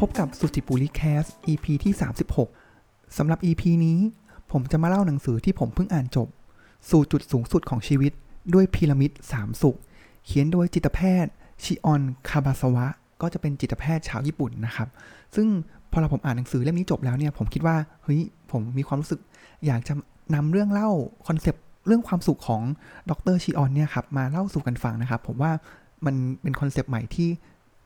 [0.00, 1.92] พบกับสุจิปุริแคส EP ที่
[2.54, 3.98] 36 สำหรับ EP นี้
[4.52, 6.28] ผมจะมาเล่าหนังสือที่ผมเพิ่งอ่านจบ
[6.90, 8.12] สู่จุดสูงสุดของชีวิต
[8.54, 9.76] ด้วยพีระมิด3สุข
[10.26, 11.32] เขียนโดยจิตแพทย์
[11.64, 12.86] ชิออนคาบาสวะ
[13.20, 14.88] ก็จะเป็นจิตแพทย์ชาวญี่ปุ่นนะครับ
[15.34, 15.46] ซึ่ง
[15.90, 19.20] พอเราผมอ่านหนังสือเล่มนี้จบแล้วเนี่ย ผมคิดว่า เฮ้ย ผมมีความรู้สึก
[19.66, 19.94] อยากจะ
[20.34, 20.90] นำเรื่องเล่า
[21.26, 22.62] คอนเซปต์เรื่องความสุขของ
[23.10, 25.52] ดรชิออนเนี่ยครับมาเล่าสู่กันฟังนะครับ ผมว่า
[26.06, 27.28] มันเป็นคอนเซปต์ใหม่ที่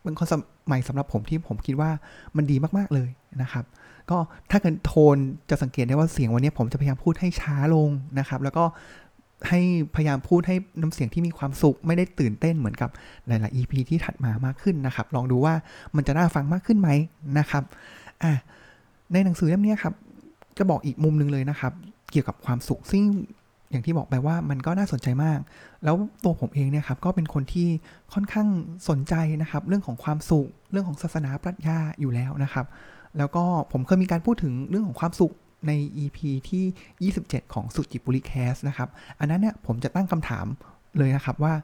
[0.05, 1.91] เป็นคอนเซปต์ใหม่สำหรับผมที่ผมคิดว่า
[2.37, 3.11] มันดีมากๆเลย
[3.43, 3.65] นะครับ
[4.11, 4.19] ก็
[4.51, 5.17] ถ้าเกิดทุกคน
[5.51, 8.65] จะสังเกตได้ว่าเสียงวันนี้ผมจะพยายามพูดให้ช้าลงนะครับ แล้วก็
[9.48, 9.61] ให้
[9.95, 12.91] พยายามพูดให้น้ำเสียงที่มีความสุข ไม่ได้ตื่นเต้นเหมือนกับ
[13.27, 15.55] หลาย ๆ EP ที่ถัดมามากขึ้นนะครับ ลองดูว่า
[15.97, 16.91] มันจะน่าฟังมากขึ้นไหม
[17.39, 17.62] นะครับ
[18.23, 18.33] อะ
[19.12, 19.95] ในหนังสือเล่มนี้ครับ
[20.59, 21.73] จะบอกอีกมุมหนึ่งเลยนะครับ
[22.11, 23.03] เกี่ยวกับความสุขซึ่ง
[23.75, 25.39] อย่างที่บอกไปว่ามันก็น่าสนใจมาก
[25.84, 27.69] แล้วตัวผมเองเนี่ยครับก็เป็นคนที่
[28.14, 28.48] ค่อนข้าง
[28.89, 32.66] สนใจนะครับ เรื่องของความสุข เรื่องของศาสนาปรัชญาอยู่แล้วนะครับ
[33.19, 35.33] แล้วก็ผมเคยมีการพูดถึงเรื่องของความสุข
[35.66, 35.72] ใน
[36.05, 40.47] EP ที่ 27 ของสุจิปุริแคสนะครับ อันนั้นเนี่ยผมจะตั้งคำถาม
[40.98, 41.55] เลยนะครับว่า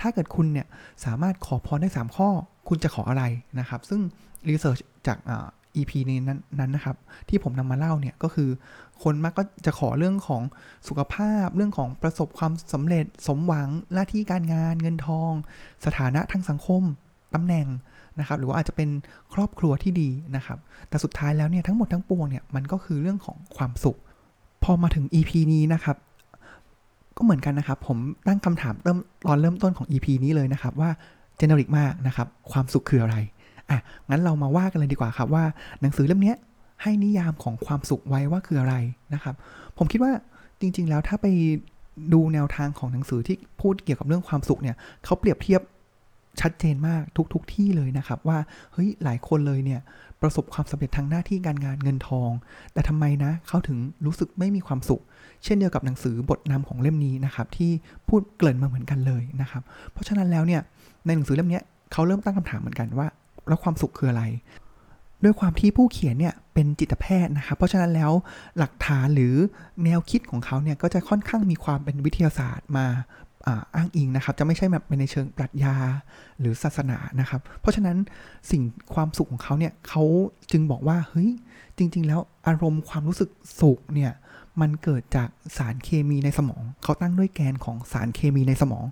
[0.00, 0.66] ถ้าเกิดคุณเนี่ย
[1.04, 2.28] สามารถขอพรได้ 3 ข้อ
[2.68, 3.24] คุณจะขออะไร
[3.60, 4.00] นะครับ ซึ่ง
[4.48, 5.18] รีเสิร์ชจาก
[5.76, 6.18] EP นี้
[6.58, 6.96] นั้นนะครับ
[7.28, 8.48] ที่ผมนำมาเล่าเนี่ยก็คือ
[9.02, 10.42] คนมักก็จะขอเรื่องของ
[10.88, 15.32] สุขภาพ เรื่องของประสบความสำเร็จสมหวังหน้าที่การงานเงินทอง
[15.84, 16.82] สถานะทางสังคม
[17.34, 17.66] ตำแหน่ง
[18.18, 18.88] นะครับหรือว่าอาจจะเป็น
[19.34, 20.58] ครอบครัวที่ดีนะครับ
[20.88, 23.98] แต่สุดท้ายแล้วเนี่ยทั้งหมดทั้งปวงเนี่ยมันก็คือเรื่องของความสุข
[24.64, 25.96] พอมาถึง EP นี้นะครับ
[27.16, 30.90] ก็เหมือนกันนะครับ ผมตั้งคำถามเริ่มตอนเริ่มต้นของ EP นี้เลยนะครับว่า
[31.36, 33.16] เจเนริกมากนะครับ ความสุขคืออะไร
[33.70, 33.78] อะ
[34.10, 35.44] งั้นเรามาว่ากันเลยดีกว่าครับว่า
[35.80, 36.34] หนังสือเล่มนี้
[36.82, 38.74] ให้นิยามของความสุขไว้ว่าคืออะไร
[39.14, 39.34] นะครับ
[39.78, 40.12] ผมคิดว่า
[40.60, 41.26] จริง ๆ แล้วถ้าไป
[42.12, 45.62] ดูแนวทางของหนังสือที่พูดเกี่ยวกับเรื่องความสุขเนี่ยเขาเปรียบเทียบ
[46.40, 48.38] ชัดเจนมากทุกๆทที่เลยนะครับ ว่า
[48.72, 49.80] เฮ้ยหลายคนเลยเนี่ย
[50.22, 52.30] ประสบความสำเร็จทางหน้าที่การงานเงินทอง
[52.72, 55.02] แต่ทำไมนะเขาถึงรู้สึกไม่มีความสุข
[55.44, 57.70] เช่นเดียวกับหนังสือบทนำของเล่มนี้นะครับที่
[58.08, 60.60] พูดเกริ่นมาเหมือนกันเลยนะครับ เพราะฉะนั้นแล้วเนี่ย
[61.06, 61.60] ในหนังสือเล่มนี้
[61.92, 63.06] เขาเริ่มตั้งคำถามเหมือนกันว่า
[63.48, 64.22] แล้วความสุขคืออะไร
[65.24, 68.12] ด้วยความที่ผู้เขียนเนี่ยเป็นจิตแพทย์นะครับเพราะฉะนั้นแล้ว
[68.58, 69.34] หลักฐานหรือ
[69.84, 72.86] แนวคิดของเขาเนี่ยก็จะค่อนข้างมีความเป็นวิทยาศาสตร์มา
[73.74, 75.74] อ้างอิงนะครับ จะไม่ใช่แบบในเชิงปรัชญา
[76.40, 77.96] หรือศาสนานะครับ เพราะฉะนั้น
[78.50, 78.62] สิ่ง
[78.94, 80.02] ความสุขของเขาเนี่ยเขา
[80.52, 81.30] จึงบอกว่าเฮ้ย
[81.78, 84.12] จริง ๆ แล้วอารมณ์ความรู้สึกสุขเนี่ย
[84.60, 88.86] มันเกิดจากสารเคมีในสมอง เขาตั้งด้วยแกนของสารเคมีในสมอง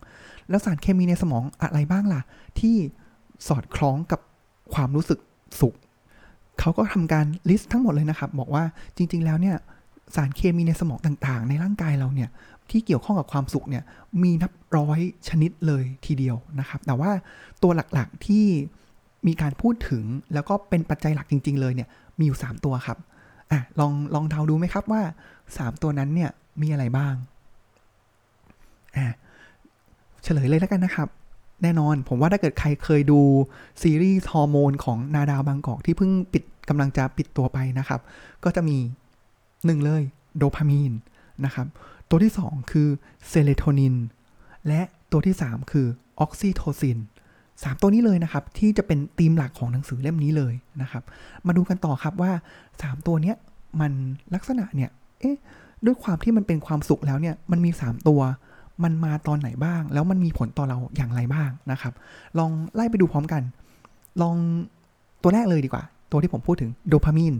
[0.48, 2.20] แล้วสารเคมีในสมองอะไรบ้างล่ะ
[2.60, 2.76] ที่
[3.48, 4.20] สอดคล้องกับ
[4.74, 5.18] ความรู้สึก
[5.60, 5.74] สุข
[6.60, 8.64] เขาก็ทำการลิสต์ทั้งหมดเลยนะครับ บอกว่า
[8.96, 9.56] จริง ๆ แล้วเนี่ย
[10.14, 12.28] สารเคมีในสมองต่างๆ ในร่างกายเราเนี่ย
[12.70, 13.82] ที่เกี่ยวข้องกับความสุขเนี่ย
[14.22, 17.10] มีนับร้อยชนิดเลยทีเดียวนะครับ แต่ว่า
[17.62, 18.46] ตัวหลักๆที่
[19.26, 20.04] มีการพูดถึง
[20.34, 21.88] แล้วก็เป็นปัจจัยหลักจริง ๆ เลยเนี่ย
[22.18, 22.98] มีอยู่ 3 ตัวครับ
[23.50, 25.02] อะลองลองเดาดูไหมครับว่า
[25.42, 26.30] 3 ตัวนั้นเนี่ย
[26.62, 27.14] มีอะไรบ้าง
[28.96, 29.06] อะ
[30.22, 31.08] เฉลยเลยแล้วกันนะครับ
[31.62, 33.20] แน่นอน ผมว่าถ้าเกิดใครเคยดู
[33.82, 38.00] ซีรีส์ฮอร์โมนของนาดาวบางกอกที่เพิ่งปิดกำลังจะปิดตัวไปนะครับ
[38.44, 38.76] ก็จะมี
[39.66, 40.02] หนึ่งเลย
[40.36, 40.92] โดพามีน
[41.44, 41.66] นะครับ
[42.10, 42.88] ตัวที่2คือ
[43.28, 43.94] เซโรโทนิน
[44.68, 44.80] และ
[45.12, 45.86] ตัวที่3คือ
[46.20, 46.98] ออกซิโทซิน
[47.40, 51.02] 3ตัวนี้เลยนะครับ ที่จะเป็นธีมหลักของหนังสือเล่มนี้เลยนะครับ
[51.46, 52.32] มาดูกันต่อครับว่า
[52.68, 53.36] 3ตัวเนี้ย
[53.80, 53.92] มัน
[54.34, 55.36] ลักษณะเนี่ยเอ๊ะ
[55.84, 58.20] ด้วยความที่มันเป็นความสุขแล้วเนี่ยมันมี3ตัว
[58.82, 61.92] มันมาตอนไหนบ้าง แล้วมันมีผลต่อเราอย่างไรบ้างนะครับ
[62.38, 63.42] ลองไล่ไปดูพร้อมกัน
[64.22, 64.36] ลอง
[65.22, 67.34] ตัวแรกเลยดีกว่า ตัวที่ผมพูดถึงโดพามีน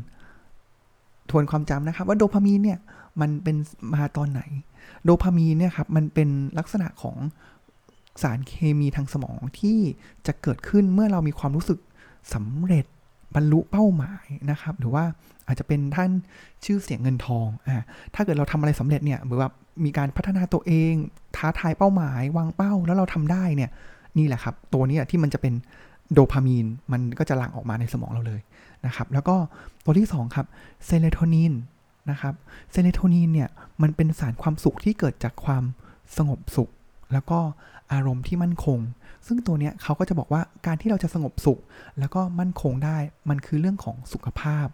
[1.30, 2.78] ทวนความจำนะครับ ว่าโดพามีนเนี่ย
[3.20, 3.56] มันเป็น
[3.94, 4.42] มาตอนไหน
[5.04, 6.28] โดพามีนเนี่ยครับมันเป็น
[6.58, 7.16] ลักษณะของ
[8.22, 9.78] สารเคมีทางสมองที่
[10.26, 11.78] จะเกิดขึ้นเมื่อเรามีความรู้สึก
[12.34, 12.86] สำเร็จ
[13.34, 15.04] บรรลุเป้าหมายนะครับ หรือว่า
[15.46, 16.10] อาจจะเป็นท่าน
[16.64, 17.82] ชื่อเสียงเงินทองอ่า
[18.14, 19.48] ถ้าเกิดเราทำอะไรสำเร็จเนี่ยหรือว่า
[19.84, 20.92] มีการพัฒนาตัวเอง
[21.36, 23.70] ท้าทายเป้าหมายวางเป้าแล้วเราทำได้เนี่ย
[24.18, 25.54] นี่แหละครับ ตัวนี้ที่มันจะเป็น
[26.12, 28.40] โดพามีนมันก็จะหลั่งออกมาในสมองเราเลย
[28.86, 29.36] นะครับ แล้วก็
[29.84, 30.46] ตัวที่ 2 ครับ
[30.86, 31.52] เซโรโทนิน
[32.10, 32.34] นะครับ
[32.70, 33.48] เซโรโทนินเนี่ย
[33.82, 35.64] มันเป็นสารความสุขที่เกิดจากความ
[36.16, 36.70] สงบสุข
[37.12, 37.38] แล้วก็
[37.92, 38.78] อารมณ์ที่มั่นคง
[39.26, 41.60] ซึ่งตัวเนี้ยเขาก็จะบอกว่าการที่เราจะสงบสุข
[41.98, 42.98] แล้วก็มั่นคงได้
[43.28, 44.66] มันคือเรื่องของสุขภาพ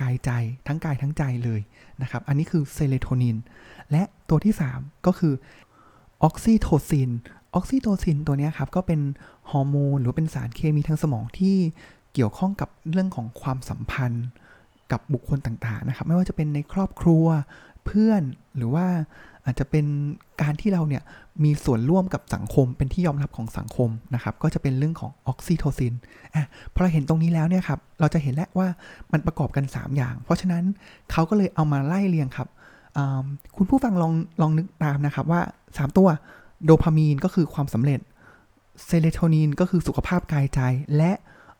[0.00, 0.30] กายใจ
[0.66, 1.60] ทั้งกายทั้งใจเลย
[2.02, 3.36] นะครับ อันนี้คือเซโรโทนิน
[3.90, 5.34] และตัวที่ 3 ก็คือ
[6.22, 7.10] ออกซิโทซิน
[7.54, 9.00] ออกซิโทซินตัวนี้ครับก็เป็น
[9.50, 11.56] ฮอร์โมนหรือเป็นสารเคมีทางสมองที่
[12.14, 14.26] เกี่ยวข้องกับเรื่องของความสัมพันธ์
[14.92, 17.26] กับบุคคลต่างๆนะครับ ไม่ว่าจะเป็นในครอบครัว
[17.84, 18.22] เพื่อน
[18.56, 18.86] หรือว่า
[19.44, 19.86] อาจจะเป็น
[20.42, 21.02] การที่เราเนี่ย
[21.44, 25.94] มีส่วนร่วมกับสังคมเป็นที่ยอมรับของสังคมนะครับก็จะเป็นเรื่องของออกซิโทซิน
[26.34, 28.68] อะพอเราเห็นตรงนี้แล้วเนี่ยครับเราจะเห็นแล้วว่า
[29.12, 30.64] มันประกอบกัน 3 อย่าง เพราะฉะนั้น
[31.10, 32.48] เขาก็เลยเอามาไล่เรียงครับ
[33.56, 36.08] คุณผู้ฟังลองลองนึกตามนะครับว่า 3 ตัว
[36.64, 38.00] โดพามีนก็คือความสำเร็จ
[38.84, 40.60] เซโรโทนินก็คือสุขภาพกายใจ
[40.96, 41.12] และ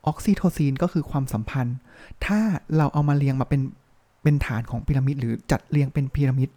[0.06, 1.76] ออกซิโทซินก็คือความสัมพันธ์
[2.26, 2.40] ถ้า
[2.76, 3.60] เราเอามาเรียงมาเป็น
[4.24, 6.48] เป็นฐานของพีระมิดหรือจัดเรียงเป็นพีระมิด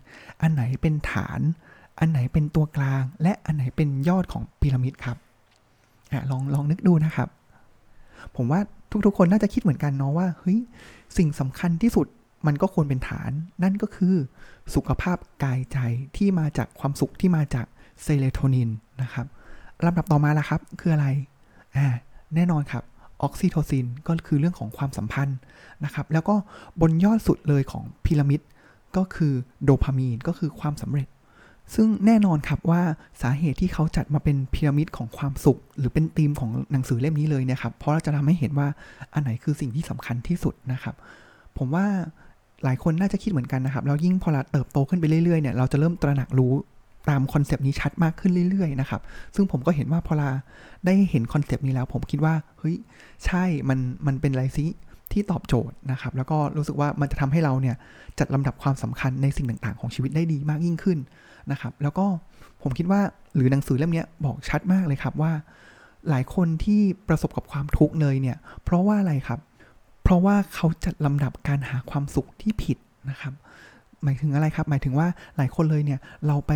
[0.41, 1.39] อันไหนเป็นฐาน
[1.99, 5.17] อันไหนเป็นตัวกลาง และอันไหนเป็นยอดของพีระมิดครับ
[6.11, 7.29] อลองลองนึกดูนะครับ
[8.35, 8.59] ผมว่า
[9.05, 10.59] ทุกๆคนน่าจะคิดเหมือนกันเนาะว่าเฮ้ย
[11.17, 12.07] สิ่งสำคัญที่สุด
[12.47, 13.31] มันก็ควรเป็นฐาน
[13.63, 14.15] นั่นก็คือ
[14.75, 15.77] สุขภาพกายใจ
[16.17, 17.65] ที่มาจากความสุขที่มาจาก
[18.03, 18.69] เซโรโทนิน
[19.01, 19.25] นะครับ
[19.85, 21.07] ลำดับต่อมาละครับ คืออะไร
[21.75, 21.87] อ่า
[22.35, 22.83] แน่นอนครับ
[23.23, 25.37] ออกซิโทซินก็คือเรื่องของความสัมพันธ์
[25.85, 26.35] นะครับ แล้วก็
[26.81, 28.41] บนยอดสุดเลยของพีระมิด
[28.97, 29.33] ก็คือ
[29.63, 31.07] โดพามีนก็คือความสำเร็จ
[31.75, 32.81] ซึ่งแน่นอนครับว่า
[33.21, 38.67] สาเหตุที่เขาจัดมาเป็นพีระมิดของความสุข หรือเป็นธีมของหนังสือเล่มนี้เลยเนี่ยครับ เพราะเราจะทำให้เห็นว่า
[39.13, 40.95] อันไหนคือสิ่งที่สำคัญที่สุดนะครับ
[41.57, 41.85] ผมว่า
[42.63, 46.53] หลายคนน่าจะคิดเหมือนกันนะครับ แล้วยิ่งพอเราเติบโตขึ้นไปเรื่อยๆเนี่ย เราจะเริ่มตระหนักรู้
[47.09, 49.01] ตามคอนเซปต์นี้ชัดมากขึ้นเรื่อยๆนะครับ
[49.35, 50.31] ซึ่งผมก็เห็นว่าพอเรา
[50.85, 52.75] ได้เห็นคอนเซปต์นี้แล้ว ผมคิดว่าเฮ้ย
[53.25, 54.65] ใช่มันมันเป็นอะไรซิ
[55.11, 57.75] ที่ตอบโจทย์นะครับ แล้วก็รู้สึกว่ามันจะทำให้เราเนี่ย
[58.19, 60.97] จัดลำดับความสำคัญในสิ่งต่างๆ ของชีวิตได้ดีมากยิ่งขึ้น
[61.51, 62.05] นะครับ แล้วก็
[62.61, 63.01] ผมคิดว่า
[63.35, 65.31] หรือหนังสือเล่มนี้บอกชัดมากเลยครับว่า
[66.09, 69.39] หลายคนที่ประสบกับความทุกข์เลยเนี่ย เพราะว่าอะไรครับ
[70.03, 72.77] เพราะว่าเขาจัดลำดับการหาความสุขที่ผิด
[73.09, 73.33] นะครับ
[74.03, 75.07] หมายถึงอะไรครับ หมายถึงว่า
[75.37, 76.53] หลายคนเลยเนี่ยเราไป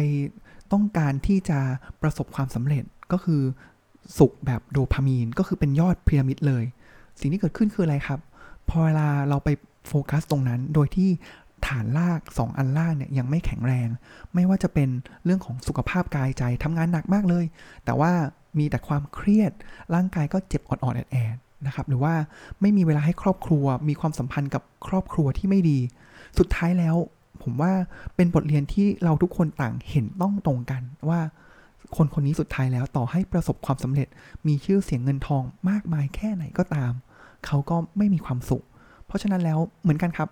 [0.74, 1.60] ต้องการที่จะ
[2.02, 3.42] ประสบความสำเร็จก็คือ
[4.18, 6.64] สุขแบบโดพามีนก็คือเป็นยอดพีระมิดเลย
[7.20, 8.20] สิ่งที่เกิดขึ้นคืออะไรครับ
[8.70, 9.50] พอเวลาเราไป
[9.88, 11.10] โฟกัสตรงนั้น โดยที่
[11.68, 13.88] ฐานลาก 2 อันล่างเนี่ยยังไม่แข็งแรง
[14.34, 14.90] ไม่ว่าจะเป็น
[15.26, 17.46] เรื่องของสุขภาพกายใจทำงานหนักมากเลย
[17.86, 18.12] แต่ว่า
[18.58, 19.52] มีแต่ความเครียด
[19.96, 22.14] ร่างกายก็เจ็บอ่อนๆแอดๆนะครับหรือว่า
[22.62, 25.80] ไม่มีเวลาให้ครอบครัว มีความสัมพันธ์กับครอบครัวที่ไม่ดี
[26.40, 26.96] สุดท้ายแล้ว
[27.44, 27.72] ผมว่า
[28.16, 31.22] เป็นบทเรียนที่เราทุกคนต่างเห็นต้องตรงกันว่า
[31.96, 34.08] คนคนนี้สุดท้ายแล้วต่อให้ประสบความสำเร็จ
[34.48, 36.92] มีชื่อเสียงเงินทองมากมายแค่ไหนก็ตาม
[37.46, 38.64] เขาก็ไม่มีความสุข
[39.06, 40.30] เพราะฉะนั้นแล้วเหมือนกันครับ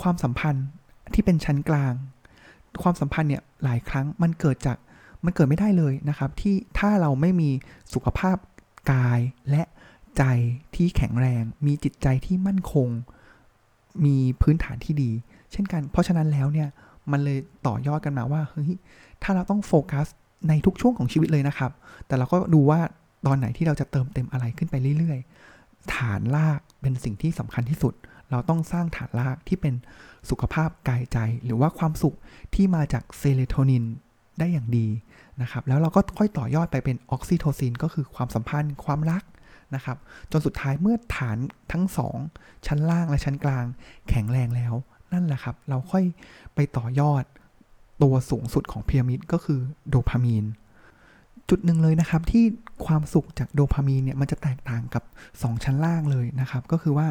[0.00, 0.66] ความสัมพันธ์
[1.14, 1.92] ที่เป็นชั้นกลาง
[2.82, 4.76] ความสัมพันธ์เนี่ยหลายครั้งมันเกิดจาก
[5.24, 7.50] มันเกิดไม่ได้เลยนะครับ ที่ถ้าเราไม่มี
[7.94, 8.36] สุขภาพ
[8.92, 9.20] กาย
[9.50, 9.62] และ
[10.18, 10.22] ใจ
[10.74, 12.88] ที่แข็งแรง มีจิตใจที่มั่นคง
[14.04, 15.10] มีพื้นฐานที่ดี
[15.54, 16.68] เช่นกัน เพราะฉะนั้นแล้วเนี่ย
[17.12, 18.70] มันเลยต่อยอดกันมาว่าเฮ้ย
[19.22, 20.06] ถ้าเราต้องโฟกัส
[20.48, 21.72] ในทุกช่วงของชีวิตเลยนะครับ
[22.06, 22.80] แต่เราก็ดูว่า
[23.26, 27.94] ตอนไหนที่เราจะเติมเต็มอะไรขึ้นไปเรื่อยๆ ฐานลากเป็นสิ่งที่สำคัญที่สุด
[28.30, 29.74] เราต้องสร้างฐานลากที่เป็น
[30.30, 32.16] สุขภาพกายใจ หรือว่าความสุข
[32.54, 33.84] ที่มาจากเซโรโทนิน
[34.38, 34.86] ได้อย่างดี
[35.42, 39.22] นะครับ แล้วเราก็ค่อยต่อยอดไปเป็นออกซิโทซิน ก็คือความสัมพันธ์ความรัก
[39.74, 39.98] นะครับ
[40.32, 41.38] จนสุดท้ายเมื่อฐาน
[41.72, 42.16] ทั้งสอง
[42.66, 43.64] ชั้นล่างและชั้นกลาง
[44.08, 44.74] แข็งแรงแล้ว
[45.14, 46.04] นั่นแหละครับ เราค่อย
[46.54, 47.24] ไปต่อยอด
[48.02, 50.44] ตัวสูงสุดของพีระมิดก็คือโดพามีน
[51.48, 52.44] จุดหนึ่งเลยนะครับที่
[52.86, 55.02] ความสุขจากโดพามีนเนี่ยมันจะแตกต่างกับ
[55.34, 57.08] 2 ชั้นล่างเลยนะครับ ก็คือว่า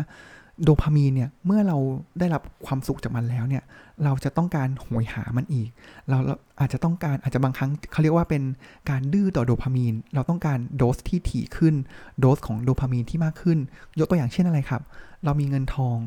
[0.64, 1.78] โดพามีนเนี่ยเมื่อเรา
[2.20, 3.64] ได้รับความสุขจากมันแล้วเนี่ย
[4.04, 5.70] เราจะต้องการหวยหามันอีก
[6.10, 6.18] เรา
[6.60, 8.44] อาจจะต้องการอาจจะบางครั้งเขาเรียกว่าเป็น
[8.90, 11.76] การดื้อต่อโดพามีน เราต้องการโดสที่ถี่ขึ้น
[12.20, 13.60] โดสของโดพามีนที่มากขึ้น
[14.00, 14.82] ยกตัวอย่างเช่นอะไรครับ
[15.24, 15.98] เรามีเงินทอง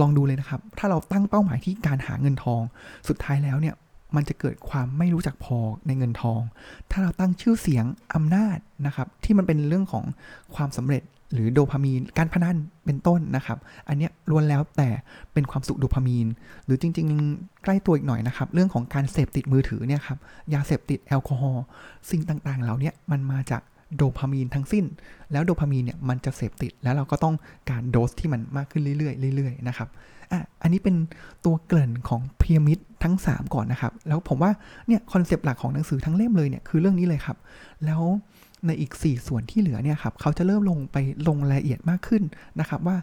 [0.00, 2.62] ลองดูเลยนะครับ ถ้าเราตั้งเป้าหมายที่การหาเงินทอง
[3.08, 3.74] สุดท้ายแล้วเนี่ย
[4.16, 6.40] มันจะเกิดความไม่รู้จักพอในเงินทอง
[6.90, 10.04] ถ้าเราตั้งชื่อเสียงอำนาจนะครับ ที่มันเป็นเรื่องของ
[10.54, 14.88] ความสำเร็จหรือโดพามีน การพนันเป็นต้นนะครับ อันนี้ล้วนแล้วแต่
[15.32, 16.26] เป็นความสุขโดพามีน
[16.64, 20.18] หรือจริง ๆ ใกล้ตัวอีกหน่อยนะครับ เรื่องของการเสพติดมือถือเนี่ยครับ
[20.54, 21.64] ยาเสพติดแอลกอฮอล์
[22.10, 23.62] สิ่งต่างๆ เหล่านี้มันมาจาก
[23.96, 24.84] โดพามีนทั้งสิ้น
[25.32, 27.34] แล้วโดพามีนเนี่ยมันจะเสพติด แล้วเราก็ต้อง
[27.70, 29.88] การโดสที่มันมากขึ้นเรื่อยๆเรื่อยๆนะครับ
[30.32, 30.96] อะอันนี้เป็น
[31.44, 34.50] ตัวเกริ่นของพีระมิดทั้ง 3 ก่อนนะครับ แล้วผมว่า
[34.86, 37.36] เนี่ยคอนเซปต์หลักของหนังสือทั้งเล่มเลยเนี่ยคือเรื่องนี้เลยครับ
[37.84, 38.02] แล้ว
[38.66, 40.96] ในอีก 4 ส่วนที่เหลือเนี่ยครับเขาจะเริ่มลงไป
[41.28, 42.22] ลงรายละเอียดมากขึ้น
[42.60, 42.96] นะครับว่า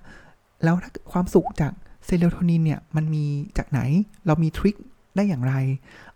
[0.63, 1.74] แล้วถ้าความสุขจาก
[2.06, 3.25] เซโรโทนินเนี่ยมันมี
[3.58, 3.82] จากไหน
[4.27, 4.75] เรามี trick
[5.15, 5.53] ได้อย่างไร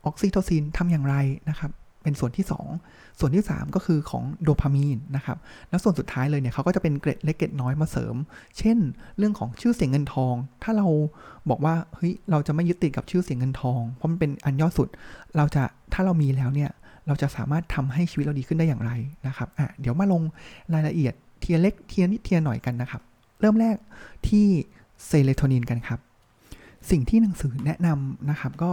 [0.05, 1.15] ออกซิโทซินทำอย่างไร
[1.49, 1.71] นะครับ
[2.03, 2.45] เป็นส่วนที่
[2.83, 5.37] 2 ส่วนที่ 3 ก็คือของโดพามีนนะครับ
[5.69, 8.15] แล้วส่วนสุดท้ายเลยเนี่ยเขาก็จะเป็นเกร็ดเล็กเกร็ดน้อยมาเสริม
[8.57, 8.77] เช่น
[9.17, 10.87] เรื่องของชื่อเสียงเงินทอง ถ้าเรา
[11.49, 14.87] บอกว่าเฮ้ยเราจะไม่ยึดติดกับชื่อเสียงเงินทอง เพราะมันเป็นอันยอดสุด
[15.37, 16.71] เราจะถ้าเรามีแล้วเนี่ย
[17.07, 18.91] เราจะสามารถทำให้ชีวิตเราดีขึ้นได้อย่างไร
[19.27, 20.21] นะครับอะเดี๋ยวมาลง
[20.73, 23.01] รายละเอียดเทียเล็กเทียนิดเทียหน่อยกันนะครับ
[23.39, 23.75] เริ่มแรก
[24.27, 24.45] ที่
[25.05, 25.99] เซโรโทนินกันครับ
[26.89, 28.71] สิ่งที่หนังสือแนะนำนะครับก็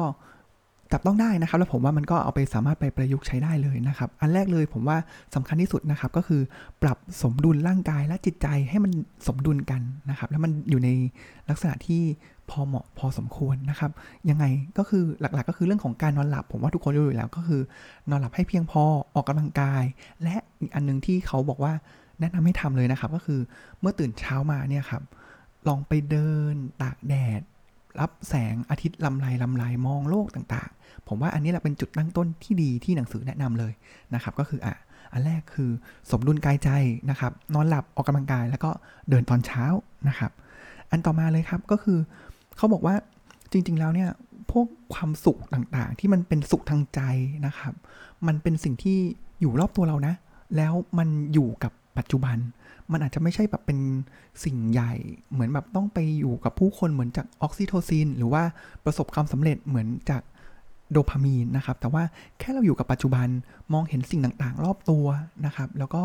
[0.92, 4.96] จับต้องได้นะครับ แล้วผมว่ามันก็เอาไปสามารถไปประยุกต์ใช้ได้เลยนะครับ อันแรกเลยผมว่า
[5.34, 6.42] สำคัญที่สุดนะครับ ก็คือ
[6.82, 8.92] ปรับสมดุลร่างกายและจิตใจให้มัน
[9.26, 10.88] สมดุลกันนะครับ แล้วมันอยู่ใน
[11.48, 12.02] ลักษณะที่
[12.50, 13.90] พอเหมาะพอสมควรนะครับ
[14.30, 14.44] ยังไง
[14.78, 17.60] ก็คือหลักๆ ก็คือเรื่องของการนอนหลับ ผมว่าทุกคนรู้อยู่แล้วก็คือ
[18.10, 18.82] นอนหลับให้เพียงพอ
[19.14, 19.84] ออกกำลังกาย
[20.22, 21.72] และอีกอันนึงที่เขาบอกว่า
[22.20, 23.40] แนะนำให้ทำเลยนะครับ ก็คือ
[23.80, 25.02] เมื่อตื่นเช้ามาเนี่ยครับ
[25.68, 27.40] ลองไปเดินตากแดด
[28.00, 33.72] รับแสงอาทิตย์ลำไรลำไรมองโลกต่างๆ ผมว่าอันนี้แหละเป็นจุดตั้งต้นที่ดีที่หนังสือแนะนำเลย
[34.14, 34.74] นะครับ ก็คืออะ
[35.12, 35.70] อันแรกคือ
[36.10, 36.70] สมดุลกายใจ
[37.10, 38.70] นะครับ นอนหลับออกกำลังกายแล้วก็
[39.08, 39.64] เดินตอนเช้า
[40.08, 40.30] นะครับ
[40.90, 41.98] อันต่อมาเลยครับก็คือ
[42.56, 42.94] เขาบอกว่า
[43.52, 44.10] จริง ๆ แล้วเนี่ย
[44.50, 47.00] พวกความสุขต่างๆ ที่มันเป็นสุขทางใจ
[47.46, 47.74] นะครับ
[48.26, 48.98] มันเป็นสิ่งที่
[49.40, 50.14] อยู่รอบตัวเรานะ
[50.56, 52.38] แล้วมันอยู่กับ ปัจจุบัน
[52.92, 53.78] มันอาจจะไม่ใช่แบบเป็น
[54.44, 54.92] สิ่งใหญ่
[55.32, 58.42] เหมือนแบบต้องไปอยู่กับผู้คนเหมือนจากออกซิโทซิน หรือว่า
[58.84, 60.22] ประสบความสำเร็จเหมือนจาก
[60.92, 62.02] โดพามีนนะครับ แต่ว่า
[62.38, 63.28] แค่เราอยู่กับปัจจุบัน
[63.72, 65.06] มองเห็นสิ่งต่างๆ รอบตัว
[65.46, 66.02] นะครับ แล้วก็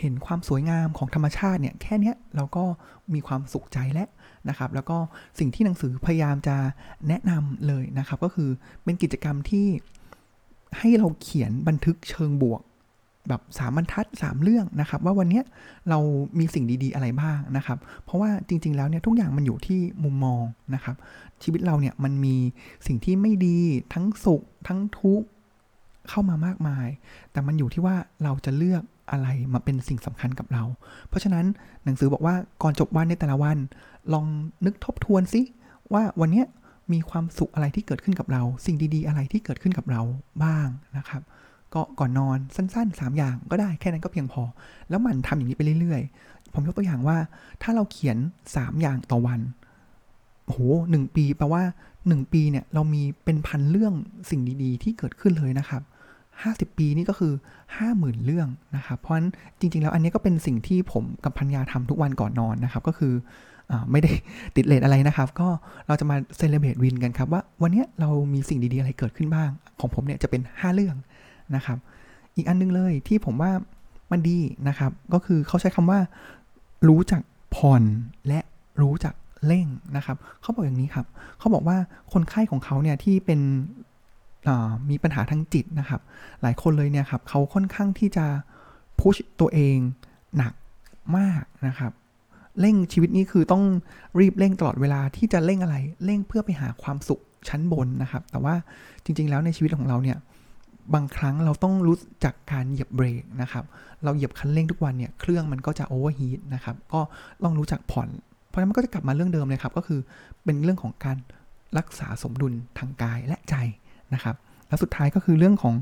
[0.00, 2.64] เห็นความสวยงามของธรรมชาติเนี่ยแค่นี้เราก็
[3.14, 4.08] มีความสุขใจแล้ว
[4.48, 4.96] นะครับ แล้วก็
[5.38, 6.56] สิ่งที่หนังสือพยายามจะ
[7.08, 8.50] แนะนำเลยนะครับ ก็คือ
[8.84, 9.66] เป็นกิจกรรมที่
[10.78, 12.62] ให้เราเขียนบันทึกเชิงบวก
[13.28, 15.42] แบบสามบรรทัดสามเรื่องนะครับ ว่าวันนี้
[15.88, 15.98] เรา
[16.38, 20.42] มีสิ่งดีๆอะไรบ้างนะครับ เพราะว่าจริง ๆ แล้วเนี่ยทุกอย่างมันอยู่ที่มุมมอง
[20.74, 20.96] นะครับ
[21.42, 22.36] ชีวิตเราเนี่ยมันมี
[22.86, 23.58] สิ่งที่ไม่ดี
[23.94, 25.26] ทั้งสุขทั้งทุกข์
[26.08, 26.88] เข้ามามากมาย
[27.32, 30.62] แต่มันอยู่ที่ว่าเราจะเลือกอะไรมาเป็นสิ่งสำคัญกับเรา
[31.08, 31.44] เพราะฉะนั้น
[31.84, 33.58] หนังสือบอกว่าก่อนจบวันในแต่ละวัน
[34.12, 34.26] ลอง
[34.66, 35.42] นึกทบทวนสิ
[35.92, 36.44] ว่าวันนี้
[36.92, 40.02] มีความสุขอะไรที่เกิดขึ้นกับเรา สิ่งดีๆ อะไรที่เกิดขึ้นกับเรา
[40.44, 41.22] บ้างนะครับ
[41.74, 44.42] ก็ก่อนนอนสั้นๆ 3 อย่างก็ได้แค่นั้นก็เพียงพอ
[44.88, 47.16] แล้วมันทำอย่างนี้ไปเรื่อยๆ ผมยกตัวอย่างว่า
[47.62, 48.16] ถ้าเราเขียน
[48.48, 49.40] 3 อย่างต่อวัน
[50.46, 50.56] โห
[50.90, 51.62] หนึ่งปีแปลว่า
[51.96, 53.94] 1 ปีเนี่ยเรามีเป็นพันเรื่อง
[54.30, 55.82] สิ่งดีๆ ที่เกิดขึ้นเลยนะครับ
[56.32, 57.32] 50 ปีนี่ก็คือ
[57.78, 59.28] 50,000 เรื่องนะครับเพราะฉะนั้น
[59.60, 63.14] จริง ๆ แล้วอันนี้ก็เป็นสิ่งที่ผมกับพัญญาทำทุกวันก่อนนอนนะครับ ก็คือ
[63.70, 64.10] อไม่ได้
[64.56, 65.48] ติดเลทอะไรนะครับ ก็
[65.86, 70.96] เราจะมาเซเลบรตวินกันครับว่าวันนี้เรามีสิ่งดีๆ อะไรเกิดขึ้นบ้าง ของผมเนี่ยจะเป็น 5 เรื่อง
[71.54, 71.78] นะครับ
[72.36, 73.52] อีกอันนึงเลยที่ผมว่า
[74.10, 74.38] มันดี
[74.68, 76.00] นะครับ ก็คือเขาใช้คำว่า
[76.88, 77.22] รู้จัก
[77.54, 77.82] ผ่อน
[78.28, 78.40] และ
[78.82, 79.14] รู้จัก
[79.46, 81.06] เร่งนะครับเขาบอกอย่างนี้ครับ
[81.38, 81.76] เขาบอกว่า
[82.12, 83.40] คนไข้ของเขาเนี่ยที่เป็น
[84.90, 86.00] มีปัญหาทางจิตนะครับ
[86.42, 88.26] หลายคนเลยเนี่ยครับเขาค่อนข้างที่จะ
[89.00, 89.76] พุชตัวเอง
[90.36, 90.52] หนัก
[91.16, 91.92] มากนะครับ
[92.60, 93.64] เร่งชีวิตนี้คือต้อง
[94.18, 98.54] รีบเร่งตลอดเวลาที่จะเร่งอะไร เร่งเพื่อไปหาความสุขชั้นบนนะครับ แต่ว่า
[99.04, 100.18] จริง ๆ แล้วในชีวิตของเราเนี่ย
[100.94, 103.64] บางครั้งเราต้องรู้จักการเหยียบเบรกนะครับ
[104.04, 107.00] เราเหยียบคันเร่งทุกวันเนี่ย เครื่องมันก็จะโอเวอร์ฮีทนะครับ ก็
[107.44, 108.08] ต้องรู้จักผ่อน
[108.48, 110.00] เพราะฉะนั้นมันก็จะกลับมาเรื่องเดิมเลยครับ ก็คือ
[110.44, 111.16] เป็นเรื่องของการ
[111.78, 113.54] รักษาสมดุลทางกายและใจ
[114.14, 114.36] นะครับ
[114.68, 115.74] แล้วสุดท้ายก็คือเรื่องของ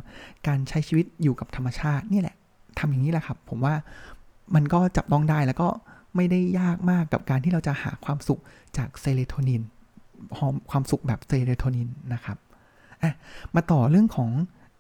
[0.48, 2.36] การใช้ชีวิตอยู่กับธรรมชาตินี่แหละ
[2.78, 3.74] ทำอย่างนี้แหละครับ ผมว่า
[4.54, 5.68] มันก็จับต้องได้แล้วก็
[6.16, 8.40] ไม่ได้ยากมากกับการที่เราจะหาความสุข
[8.76, 9.62] จากเซโรโทนิน
[10.70, 12.38] ความสุขแบบเซโรโทนินนะครับ
[13.02, 13.12] อะ
[13.54, 14.30] มาต่อเรื่องของ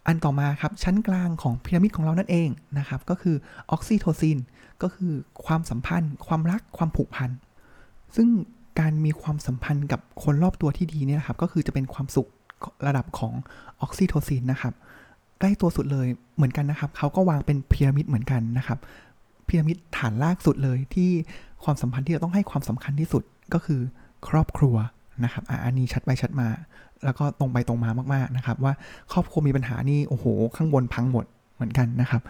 [0.06, 3.36] อันต่อมาครับชั้นกลางของพีระมิดของเรานั่นเองนะครับก็คือ
[3.70, 4.38] ออกซิโทซิน
[4.82, 5.12] ก็คือ
[5.46, 7.30] ความสัมพันธ์ ความรักความผูกพัน
[8.16, 8.28] ซึ่ง
[8.80, 12.28] การมีความสัมพันธ์กับคนรอบตัวที่ดีเนี่ยครับก็คือจะเป็นความสุข
[12.86, 13.32] ระดับของ
[13.80, 14.74] ออกซิโทซินนะครับ
[15.40, 18.78] ใกล้ตัวสุดเลยเหมือนกันนะครับเขาก็วางเป็นพีระมิดเหมือนกันนะครับ
[19.48, 21.10] พีระมิดฐานลางสุดเลยที่
[21.64, 23.22] ความสัมพันธ์ที่เราต้องให้ความสำคัญที่สุด
[23.54, 23.80] ก็คือ
[24.28, 24.76] ครอบครัว
[25.24, 26.48] นะครับอันนี้ชัดไปชัดมา
[27.04, 28.72] แล้วก็ตรงไปตรงมามากๆนะครับ ว่า
[29.12, 30.24] ครอบครัวมีปัญหานี่โอ้โห
[30.56, 32.22] ข้างบนพังหมดเหมือนกันนะครับ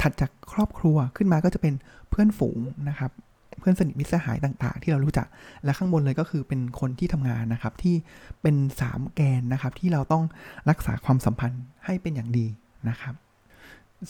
[0.00, 1.74] ถัดจากครอบครัวขึ้นมาก็จะเป็น
[2.10, 3.10] เพื่อนฝูงนะครับ
[3.58, 5.26] เพื่อนสนิทมิตรสหายต่าง ๆ ที่เรารู้จัก
[5.64, 7.94] และข้างบนเลยก็คือเป็นคนที่ทำงานนะครับ ที่
[8.42, 10.24] เป็น 3 แกนนะครับ ที่เราต้อง
[10.70, 12.46] รักษาความสัมพันธ์ให้เป็นอย่างดี
[12.88, 13.14] นะครับ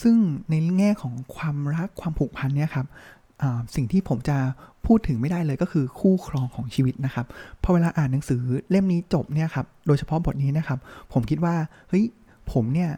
[0.02, 0.16] ซึ่ง
[0.50, 2.86] ในแง่ของความรักความผูกพันเนี่ยครับ
[3.74, 4.36] สิ่งที่ผมจะ
[4.86, 7.26] พูดถึงไม่ได้เลยก็คือคู่ครองของชีวิตนะครับ
[7.62, 10.78] พอเวลาอ่านหนังสือเล่มนี้จบเนี่ยครับโดยเฉพาะบทนี้นะครับ
[11.12, 11.54] ผมคิดว่า
[11.88, 12.04] เฮ้ย
[12.52, 12.90] ผมเนี่ย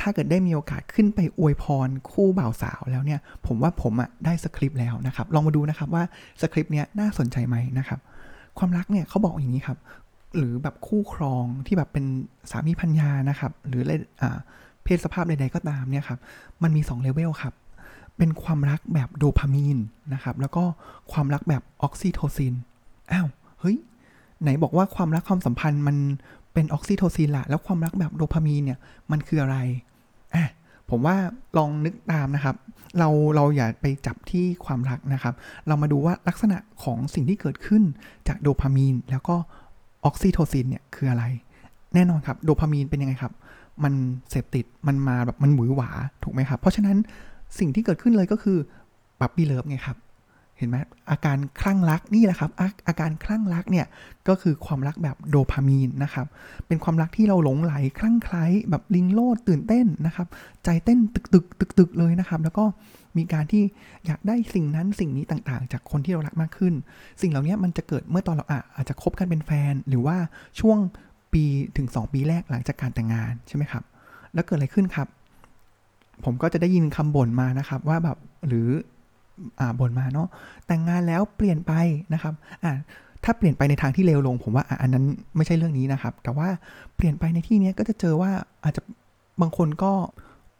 [0.00, 6.04] ถ้าเกิดได้มีโอกาสขึ้นไปอวยพรคู่บ่าวสาวแล้วเนี่ย ผมว่าผมอะได้สคริปต์แล้วนะครับ ลองมาดูนะครับว่า
[6.40, 8.00] สคริปต์เนี้ยน่าสนใจไหมนะครับ
[8.58, 9.78] ความรักเนี่ยเขาบอกอย่างนี้ครับ
[10.36, 12.04] หรือแบบคู่ครองที่แบบเป็น
[12.50, 13.92] สามีภรรยานะครับ หรืออะไร
[14.84, 16.18] เพศสภาพใดๆก็ตามเนี่ยครับ
[16.62, 17.54] มันมี2เลเวลครับ
[18.20, 19.78] เป็นความรักแบบโดพามีน
[20.14, 20.64] นะครับ แล้วก็
[21.12, 22.54] ความรักแบบออกซิโทซิน
[23.12, 23.28] อ้าว
[23.60, 23.76] เฮ้ย
[24.42, 25.96] ไหนบอกว่าความรักความสัมพันธ์มัน
[26.52, 28.78] เป็นออกซิโทซินละแล้วความรักแบบโดพามีนเนี่ย
[29.10, 29.56] มันคืออะไร
[30.34, 30.48] อะ
[30.90, 31.16] ผมว่า
[31.56, 32.56] ลองนึกตามนะครับ
[32.98, 35.34] เราเราอย่าไปจับที่ความรักนะครับ
[35.66, 37.82] เรามาดูว่าลักษณะของสิ่งที่เกิดขึ้น
[38.28, 39.36] จากโดพามีน แล้วก็
[40.04, 41.24] ออกซิโทซินเนี่ยคืออะไร
[41.94, 43.32] แน่นอนครับ โดพามีนเป็นยังไงครับ
[43.84, 43.94] มัน
[44.30, 45.90] เสพติด มันมาแบบมันหวือหวา
[46.22, 46.96] ถูกไหมครับ เพราะฉะนั้น
[47.58, 48.58] สิ่งที่เกิดขึ้นเลยก็คือ
[49.20, 49.98] puppy love ไงครับ
[50.58, 50.76] เห็นไหม
[51.10, 53.86] อาการคลั่งรักนี่แหละครับอาอาการคลั่งรักเนี่ย
[54.28, 56.26] ก็คือความรักแบบโดพามีนนะครับ
[56.66, 60.26] เป็นความรักที่เราหลงใหลคลั่งไคล้แบบลิงโลดตื่นเต้นนะครับ
[60.64, 62.64] ใจเต้นตึกตึกตึกตึกเลยนะครับ แล้วก็
[63.16, 63.62] มีการที่
[64.06, 66.74] อยากได้สิ่งนั้นสิ่งนี้ต่างๆ จากคนที่เรารักมากขึ้น
[67.20, 70.16] สิ่งเหล่านี้มันจะเกิดเมื่อตอนเราอะอาจจะคบกันเป็นแฟน หรือว่า
[70.60, 70.78] ช่วง
[71.32, 71.44] ปี
[71.76, 73.84] ถึง 2 ปีแรกหลังจากการแต่งงานใช่ไหมครับ
[74.34, 75.08] แล้วเกิดอะไรขึ้นครับ
[76.24, 78.68] ผมก็จะได้ยินคำบ่นมานะครับว่าแบบหรือ
[79.60, 80.28] อ่าบ่นมาเนาะ
[80.66, 81.72] แต่งงานแล้วเปลี่ยนไป
[82.14, 82.34] นะครับ
[82.64, 82.72] อ่า
[83.24, 85.04] ถ้าเปลี่ยนไปในทางที่เลวลง ผมว่าอะอันนั้น
[85.36, 86.48] ไม่ใช่เรื่องนี้นะครับ แต่ว่า
[86.96, 88.30] เปลี่ยนไปในที่นี้ก็จะเจอว่า
[88.64, 88.82] อาจจะ
[89.40, 89.92] บางคนก็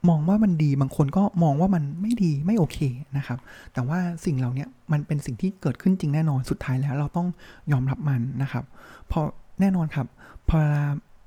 [0.08, 2.78] มองว่ามันดีบางคนก็มองว่ามันไม่ดีไม่โอเค
[3.16, 3.38] นะครับ
[3.72, 7.28] แต่ว่าสิ่งเหล่านี้มันเป็นสิ่งที่เกิดขึ้นจริงแน่นอนสุดท้ายแล้วเราต้อง
[7.72, 8.64] ยอมรับมันนะครับ
[9.10, 9.26] พราะ
[9.60, 10.06] แน่นอนครับ
[10.48, 10.58] พอ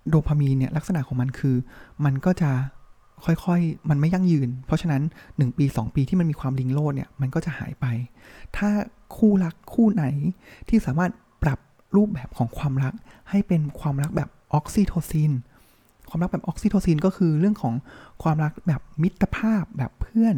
[0.09, 1.55] โดพามีนเนี่ยลักษณะของมันคือ
[2.05, 2.51] มันก็จะ
[3.25, 7.85] ค่อยๆ มันไม่ยั่งยืน เพราะฉะนั้น 1 ปี 2 ปีที่มันมีความลิงโลดเนี่ย มันก็จะหายไป
[8.57, 8.69] ถ้า
[9.17, 10.05] คู่รักคู่ไหน
[10.69, 11.11] ที่สามารถ
[11.43, 11.59] ปรับ
[11.95, 12.93] รูปแบบของความรัก
[13.29, 15.31] ให้เป็นความรักแบบออกซิโทซิน
[16.09, 17.73] ความรักแบบออกซิโทซินก็คือเรื่องของ
[18.23, 20.35] ความรักแบบมิตรภาพแบบเพื่อน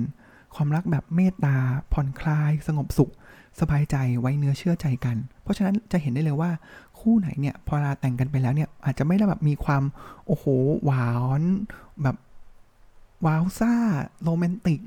[0.56, 1.58] ความรักแบบเมตตา
[1.94, 3.12] ผ่อนคลาย สงบสุข
[3.60, 6.52] สบายใจ ไว้เนื้อเชื่อใจกัน เพราะฉะนั้นจะเห็นได้เลยว่า
[7.00, 9.84] คู่ไหนเนี่ยพอเวลาแต่งกันไปแล้วเนี่ยอาจจะไม่ได้แบบมีความ
[10.28, 10.46] โอ้โห
[10.84, 11.42] หวาน
[12.04, 12.16] แบบ
[13.26, 13.74] ว้าวซ่า
[14.24, 14.82] โรแมนติก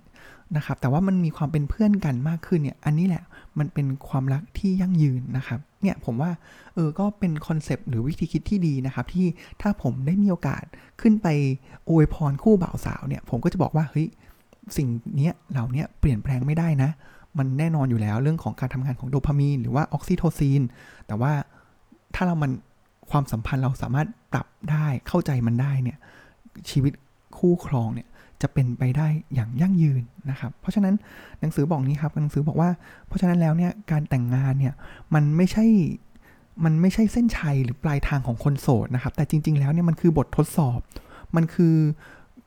[0.56, 3.24] นะครับ แต่ว่ามันมีความเป็นเพื่อนกันมากขึ้นเนี่ย อันนี้แหละ
[3.58, 6.30] มันเป็นความรักที่ยั่งยืนนะครับ เนี่ยผมว่า
[6.74, 9.26] เออก็เป็นคอนเซปต์หรือวิธีคิดที่ดีนะครับ ที่
[9.60, 10.64] ถ้าผมได้มีโอกาส
[11.00, 11.26] ขึ้นไป
[11.90, 14.06] อวยพรคู่บ่าวสาวเนี่ย ผมก็จะบอกว่าเฮ้ย
[14.76, 14.88] สิ่ง
[15.20, 16.90] นี้เหล่านี้เปลี่ยนแปลงไม่ได้นะ
[17.38, 20.62] มันแน่นอนอยู่แล้วเรื่องของการทำงานของโดพามีนหรือว่าออกซิโทซิน
[21.06, 21.32] แต่ว่า
[22.14, 22.52] ถ้าเรามัน
[23.10, 25.98] ความสัมพันธ์เราสามารถปรับได้เข้าใจมันได้เนี่ย
[26.70, 26.92] ชีวิต
[27.38, 28.08] คู่ครองเนี่ย
[28.42, 30.94] จะเป็นไปได้อย่างยั่งยืนนะครับ เพราะฉะนั้น
[31.40, 32.70] หนังสือบอกนี้ครับหนังสือบอกว่า
[33.06, 34.74] เพราะฉะนั้นแล้วเนี่ยการแต่งงานเนี่ย
[35.14, 35.64] มันไม่ใช่
[36.64, 40.78] มันไม่ใช่เส้นชัยหรือปลายทางของคนโสดนะครับ แต่จริง ๆ แล้วเนี่ยมันคือบททดสอบ
[41.36, 41.74] มันคือ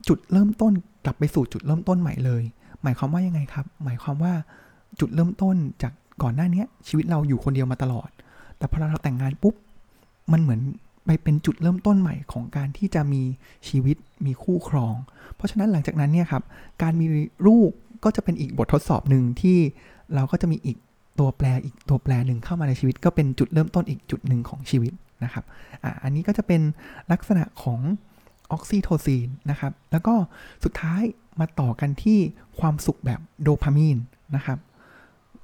[0.08, 0.74] จุดเริ่มต้น
[1.06, 2.44] กลับไปสู่จุดเริ่มต้นใหม่เลย
[2.84, 4.34] หมายความว่ายังไงครับ หมายความว่า
[5.00, 8.10] จุดเริ่มต้นจากก่อนหน้านี้ชีวิตเราอยู่คนเดียวมาตลอด
[8.58, 9.56] แต่พอเราแต่งงานปุ๊บ
[10.32, 10.62] มันเหมือน
[11.06, 13.24] ไปเป็นจุดเริ่มต้นใหม่ของการที่จะมี
[13.68, 14.96] ชีวิตมีคู่ครอง
[15.36, 16.44] เพราะฉะนั้นหลังจากนั้นเนี่ยครับ
[16.82, 17.06] การมี
[17.48, 17.72] ลูก
[18.04, 19.58] ก็จะเป็นอีกบททดสอบหนึ่งที่
[20.16, 20.78] เราก็จะมีอีก
[21.20, 25.46] ตัวแปรอีกตัวแปรหนึ่งเข้ามาในชีวิต ก็เป็นจุดเริ่มต้นอีกจุดหนึ่งของชีวิตนะครับ
[25.84, 26.62] อ่าอันนี้ก็จะเป็น
[27.12, 27.80] ลักษณะของ
[28.52, 30.16] ออกซิโทซินนะครับ แล้วก็
[30.64, 31.02] สุดท้าย
[31.40, 32.20] มาต่อกันที่
[32.60, 33.98] ความสุขแบบโดพามีน
[34.36, 34.60] นะครับ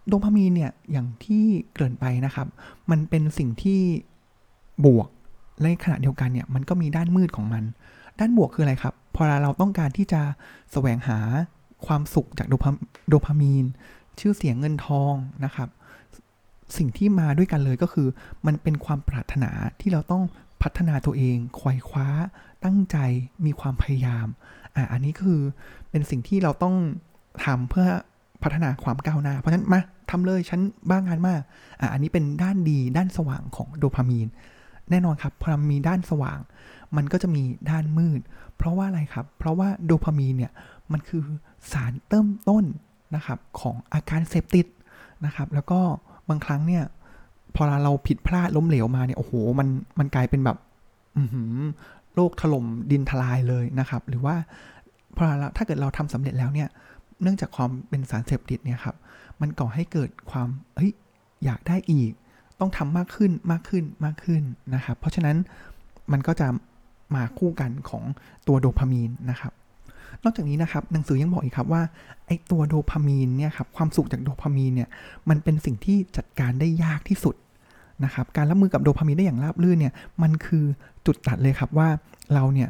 [0.08, 2.48] โดพามีนเนี่ยอย่างที่เกริ่นไปนะครับ
[2.91, 3.82] มันเป็นสิ่งที่
[4.86, 5.08] บวก
[5.63, 7.63] ในขณะเดียวกันเนี่ยมันก็มีด้านมืดของมัน
[8.20, 10.22] ด้านบวกคืออะไรครับ พอเราต้องการที่จะ
[10.72, 11.17] แสวงหา
[11.86, 13.65] ความสุขจากโดพามีน
[14.20, 15.13] ชื่อเสียงเงินทอง
[15.46, 15.70] นะครับ
[16.78, 18.08] สิ่งที่มาด้วยกันเลยก็คือ
[18.46, 20.24] มันเป็นความปรารถนาที่เราต้อง
[20.62, 22.08] พัฒนาตัวเองไขว่คว้า
[22.65, 22.98] ตั้งใจ
[23.46, 24.28] มีความพยายาม
[24.76, 25.39] อ่าอันนี้คือ
[25.89, 26.76] เป็นสิ่งที่เราต้อง
[27.43, 27.88] ทำเพื่อ
[28.43, 29.80] พัฒนาความก้าวหน้า เพราะฉะนั้นมา
[30.12, 31.41] ทำเลย ฉันบ้างงานมาก
[31.80, 34.28] อ่าอันนี้เป็นด้านดีด้านสว่างของโดพามีน
[34.91, 36.39] แน่นอนครับพอมีด้านสว่าง
[36.97, 38.21] มันก็จะมีด้านมืด
[38.58, 40.52] เพราะว่าอะไรครับ เพราะว่าโดพามีนเนี่ย
[40.91, 41.21] มันคือ
[41.71, 42.65] สารเติมต้น
[43.15, 44.65] นะครับของอาการเสพติด
[45.26, 45.80] นะครับแล้วก็
[46.30, 46.84] บางครั้งเนี่ย
[47.56, 49.67] พอเราผิดพลาดล้มเหลวมาเนี่ยโอ้โหมัน
[50.00, 50.58] มันกลายเป็นแบบ
[51.17, 51.23] อื
[52.15, 54.36] โลกถล่มดินทลายเลยนะครับ หรือว่า
[55.15, 56.69] พอเราถ้าเกิดเราทำสำเร็จแล้วเนี่ย
[57.21, 58.95] เนื่องจากความเป็นสารเสพติดเนี่ยครับ
[59.41, 60.91] มันก่อให้เกิดความเฮ้ย
[61.45, 62.12] อยากได้อีก
[62.60, 64.43] ต้องทำมากขึ้นมากขึ้นมากขึ้น
[64.76, 65.38] นะครับ เพราะฉะนั้น
[66.12, 66.48] มันก็จะ
[67.15, 68.04] มาคู่กันของ
[68.48, 69.52] ตัวโดพามีนนะครับ
[70.24, 71.82] นอกจากนี้นะครับหนังสือยังบอกอีกครับว่า
[72.26, 74.89] ไอตัวโดพามีนเนี่ยครับความสุขจากโดพามีนเนี่ย
[75.30, 77.36] มันเป็นสิ่งที่จัดการได้ยากที่สุด
[78.04, 80.65] นะครับการรับมือกับโดพามีนได้อย่างราบรื่นเนี่ยมันคือ
[81.06, 81.89] จุดตัดเลยครับว่า
[82.34, 82.70] เราเนี่ย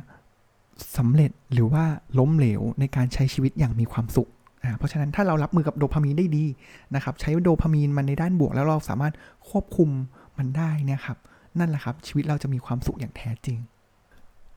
[0.98, 1.84] สำเร็จหรือว่า
[2.20, 4.30] ล้มเหลวในการใช้ชีวิตอย่างมีความสุข
[4.78, 6.46] เพราะฉะนั้นถ้าเรารับมือกับโดพามีนได้ดี
[6.96, 9.14] นะครับ ใช้โดพามีนมันในด้านบวก แล้วเราสามารถ
[9.50, 9.90] ควบคุม
[10.38, 11.18] มันได้นี่ครับ
[11.60, 13.58] นั่นแหละครับ ชีวิตเราจะมีความสุขอย่างแท้จริง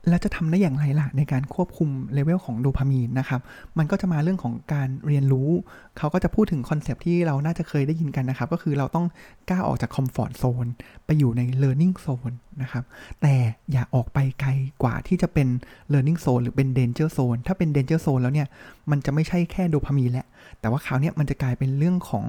[0.09, 3.41] แล้วจะทำได้อย่างไรล่ะในการควบคุมเลเวลของโดพามีนนะครับ
[3.77, 5.49] มันก็จะมาเรื่องของการเรียนรู้
[5.97, 9.05] เขาก็จะพูดถึงคอนเซปที่เราน่าจะเคยได้ยินกันนะครับ ก็คือเราต้อง
[9.49, 10.67] ก้าวออกจาก comfort zone
[11.05, 12.83] ไปอยู่ใน learning zone นะครับ
[13.21, 13.35] แต่
[13.71, 14.49] อย่าออกไปไกล
[14.83, 15.47] กว่าที่จะเป็น
[15.93, 18.47] learning zone หรือเป็น danger zone ถ้าเป็น danger zone แล้วเนี่ย
[18.91, 20.27] มันจะไม่ใช่แค่โดพามีนแหละ
[20.59, 22.25] แต่ว่าคราวนี้มันจะกลายเป็นเรื่องของ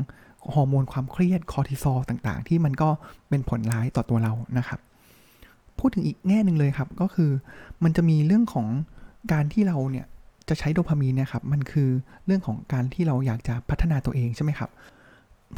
[0.54, 2.88] ฮอร์โมนความเครียดคอร์ติซอลต่างๆ ที่มันก็
[3.28, 4.80] เป็นผลร้ายต่อตัวเรานะครับ
[5.82, 7.30] พูดถึงอีกแง่หนึ่งเลยครับ ก็คือ
[7.84, 8.66] มันจะมีเรื่องของ
[9.32, 10.06] การที่เราเนี่ย
[10.48, 11.88] จะใช้โดพามีนเนี่ยครับ มันคือ
[12.26, 14.70] เรื่องของการที่เราอยากจะพัฒนาตัวเองใช่ไหมครับ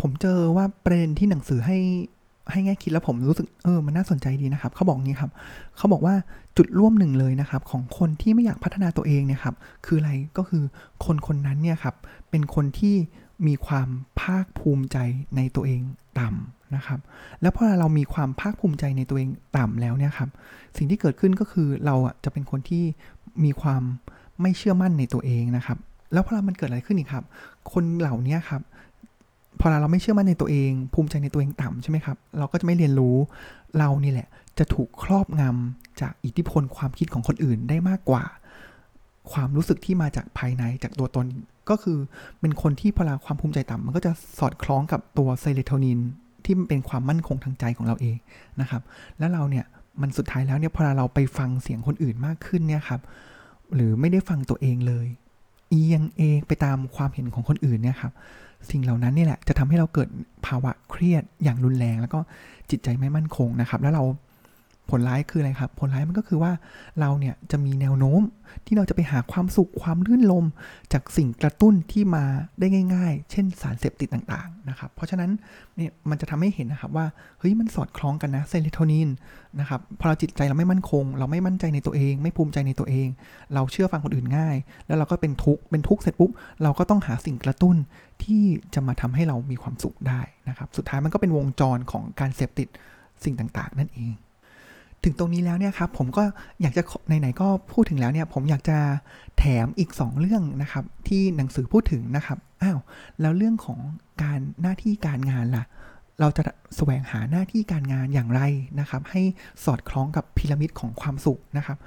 [0.00, 1.78] ผมเจอว่าประเด็นที่หนังสือให้
[2.52, 5.30] ให้แง่คิดแล้วผมรู้สึกเออมันน่าสนใจดีนะครับ เขาบอกงี้ครับ
[5.76, 6.14] เขาบอกว่า
[6.56, 9.54] จุดร่วมหนึ่งเลยนะครับ ของคนที่ไม่อยากพัฒนาตัวเองเนี่ยครับ
[9.86, 10.62] คืออะไรก็คือ
[11.04, 11.94] คนคนนั้นเนี่ยครับ
[12.30, 12.94] เป็นคนที่
[13.46, 13.88] มีความ
[14.20, 14.98] ภาคภูมิใจ
[15.36, 15.80] ในตัวเอง
[16.18, 17.00] ต่ำ นะครับ
[17.42, 20.30] แล้วพอเรามีความภาคภูมิใจในตัวเองต่ำแล้วเนี่ยครับ
[20.76, 22.84] สิ่งที่เกิดขึ้นก็คือเราอะจะเป็นคนที่
[23.44, 23.82] มีความ
[24.40, 25.78] ไม่เชื่อมั่นในตัวเองนะครับ
[26.12, 27.24] แล้วพอมันเกิดอะไรขึ้นอีกครับ
[27.72, 28.62] คนเหล่านี้ครับ
[29.60, 33.16] พอเราไม่เชื่อมั่นในตัวเอง ภูมิใจในตัวเองต่ำใช่ไหมครับ เราก็จะไม่เรียนรู้
[33.78, 38.24] เรานี่แหละ จะถูกครอบงำจากอิทธิพลความคิดของคนอื่นได้มากกว่า
[39.32, 41.26] ความรู้สึกที่มาจากภายในจากตัวตน
[41.70, 41.98] ก็คือ
[42.40, 46.00] เป็นคนที่พลังความภูมิใจต่ำมันก็จะสอดคล้องกับตัวเซโรโทนิน
[46.44, 48.16] ที่มันเป็นความมั่นคงทางใจของเราเอง
[48.60, 48.82] นะครับ
[49.18, 49.64] แล้วเราเนี่ย
[50.00, 53.00] มันสุดท้ายแล้วเนี่ยพอเราไปฟังเสียงคนอื่นมากขึ้นเนี่ยครับ
[53.74, 55.06] หรือไม่ได้ฟังตัวเองเลย
[55.70, 58.12] เอียงเองไปตามความเห็นของคนอื่นเนี่ยครับ
[58.70, 60.08] สิ่งเหล่านั้นนี่แหละจะทำให้เราเกิด
[60.46, 62.18] ภาวะเครียดอย่างรุนแรง แล้วก็
[62.70, 64.04] จิตใจไม่มั่นคงนะครับ แล้วเรา
[64.90, 66.52] ผลร้ายคืออะไรครับ ผลร้ายมันก็คือว่า
[67.00, 68.22] เราเนี่ยจะมีแนวโน้ม
[68.66, 70.44] ที่เราจะไปหาความสุขความลื่นลม
[70.92, 72.24] จากสิ่งกระตุ้นที่มา
[72.58, 75.30] ได้ง่าย ๆ เช่นสารเสพติดต่างๆนะครับ เพราะฉะนั้น
[75.76, 77.06] เนี่ยมันจะทำให้เห็นนะครับว่า
[77.38, 79.08] เฮ้ยมันสอดคล้องกันนะเซโรโทนิน
[79.60, 83.08] นะครับพอเราจิตใจเราไม่มั่นคง เราไม่มั่นใจในตัวเอง ไม่ภูมิใจในตัวเอง
[83.54, 86.30] เราเชื่อฟังคนอื่นง่าย แล้วเราก็เป็นทุกข์เป็นทุกข์เสร็จปุ๊บ
[86.62, 87.76] เราก็ต้องหาสิ่งกระตุ้น
[88.22, 88.42] ที่
[88.74, 92.68] จะมาทำให้เรามีความสุขได้นะครับ สุดท้ายมันก็เป็นวงจรของการเสพติด
[93.24, 94.14] สิ่งต่างๆ นั่นเอง
[95.04, 96.22] ถึงตรงนี้แล้วเนี่ยครับผมก็
[96.60, 98.78] อยากจะไหนๆก็พูดถึงแล้วเนี่ยผมอยากจะ
[99.38, 102.78] แถมอีก 2 เรื่องนะครับที่หนังสือพูดถึงนะครับอ้าว
[103.20, 103.78] แล้วเรื่องของ
[104.22, 105.64] การหน้าที่การงานล่ะ
[106.20, 106.42] เราจะ
[106.76, 108.42] แสวงหาหน้าที่การงานอย่างไร
[108.80, 109.22] นะครับ ให้
[109.64, 111.78] สอดคล้องกับพีระมิดของความสุขนะครับ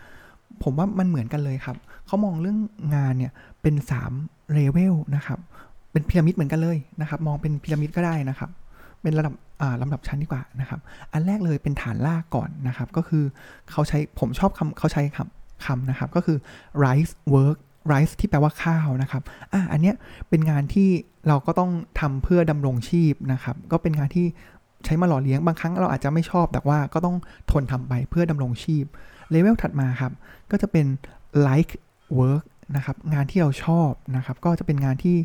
[0.63, 1.77] ผมว่ามันเหมือนกันเลยครับ
[2.07, 2.59] เขามองเรื่อง
[2.95, 3.75] งานเนี่ยเป็น
[4.13, 5.39] 3เลเวลนะครับ
[5.91, 8.49] เป็นพีระมิดเหมือนกันเลยนะครับ มองเป็นพีระมิดก็ได้นะครับ
[9.07, 9.35] เป็นระดับ
[9.81, 10.79] ลำดับชั้นดีกว่านะครับ
[11.13, 13.23] อันแรกเลยเป็นฐานลากก่อนนะครับ ก็คือ
[13.71, 16.37] เขาใช้ผมชอบคำเขาใช้คำคำนะครับ ก็คือ
[16.83, 17.57] rice work
[17.91, 19.21] rice ที่แปลว่าข้าวนะครับ
[19.53, 19.95] อะอันเนี้ย
[20.29, 20.89] เป็นงานที่
[21.27, 24.25] เราก็ต้องทำเพื่อดำรงชีพนะครับ ก็เป็นงานที่
[24.85, 27.15] ใช้มาหล่อเลี้ยง บางครั้งเราอาจจะไม่ชอบ แต่ว่าก็ต้อง
[27.51, 28.85] ทนทำไปเพื่อดำรงชีพ
[29.31, 30.13] เลเวลถัดมาครับ
[30.51, 30.85] ก็จะเป็น
[31.47, 31.73] like
[32.19, 32.43] work
[32.75, 35.15] นะครับ งานที่เราชอบนะครับ ก็จะเป็นงานที่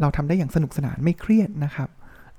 [0.00, 1.88] เราทำได้อย่างสนุกสนานไม่เครียดนะครับ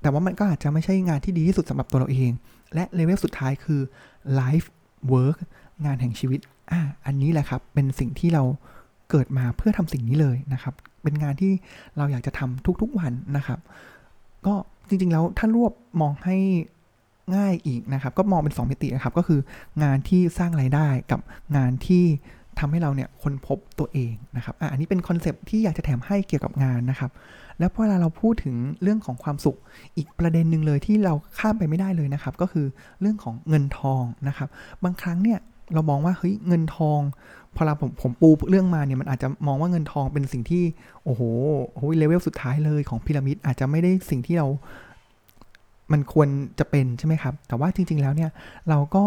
[0.04, 2.32] แต่ว่ามันก็อาจจะไม่ใช่งานที่ดีที่สุดสำหรับตัวเราเอง
[2.74, 3.80] และเลเวลสุดท้ายคือ
[4.40, 4.66] life
[5.12, 5.38] work
[5.84, 6.40] งานแห่งชีวิต
[6.72, 8.42] อ่า อันนี้แหละครับ เป็นสิ่งที่เรา
[9.10, 11.52] เกิดมาเพื่อทำสิ่งนี้เลยนะครับ เป็นงานที่
[11.96, 13.58] เราอยากจะทำทุกๆวันนะครับ
[14.46, 14.54] ก็
[14.88, 16.36] จริงๆแล้วถ้ารวบมองให้
[17.36, 19.40] ง่ายอีกนะครับ ก็มองเป็น 2 มิตินะครับ ก็คือ
[19.82, 21.20] งานที่สร้างไรายได้กับ
[21.56, 22.04] งานที่
[22.58, 27.10] ทำให้เราเนี่ยค้นพบตัวเองนะครับ อะอันนี้เป็นคอนเซปที่อยากจะแถมให้เกี่ยวกับงานนะครับ
[27.58, 29.58] แล้วพอเวลาเราพูดถึงเรื่องของความสุข
[29.96, 32.66] อีกประเด็นหนึ่งเลยที่เราข้ามไปไม่ได้เลยนะครับ ก็คือ
[33.00, 34.48] เรื่องของเงินทองนะครับ
[34.84, 35.38] บางครั้งเนี่ย
[35.74, 37.00] เรามองว่าเฮ้ยเงินทอง
[37.56, 40.62] พอเราผมผมปูเรื่องมาเนี่ยมันอาจจะมองว่าเงินทองเป็นสิ่งที่
[41.04, 41.22] โอ้โห
[41.74, 44.46] โอ้ยเลเวลสุดท้ายเลยของพีระมิดอาจจะไม่ได้สิ่งที่เรา
[45.92, 48.30] มันควรจะเป็นใช่ไหมครับ แต่ว่าจริง ๆ แล้วเนี่ย
[48.68, 49.02] เราก็